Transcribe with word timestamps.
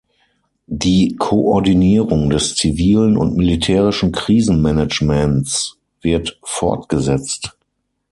Die 0.65 1.15
Koordinierung 1.19 2.31
des 2.31 2.55
zivilen 2.55 3.17
und 3.17 3.37
militärischen 3.37 4.11
Krisenmanagements 4.11 5.77
wird 6.01 6.39
fortgesetzt. 6.41 7.55